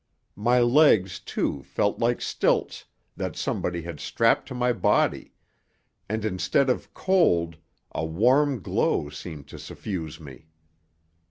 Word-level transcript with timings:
My 0.41 0.59
legs, 0.59 1.19
too, 1.19 1.61
felt 1.61 1.99
like 1.99 2.21
stilts 2.21 2.85
that 3.15 3.35
somebody 3.35 3.83
had 3.83 3.99
strapped 3.99 4.47
to 4.47 4.55
my 4.55 4.73
body, 4.73 5.33
and, 6.09 6.25
instead 6.25 6.71
of 6.71 6.91
cold, 6.95 7.57
a 7.91 8.03
warm 8.03 8.63
glow 8.63 9.09
seemed 9.09 9.47
to 9.49 9.59
suffuse 9.59 10.19
me. 10.19 10.47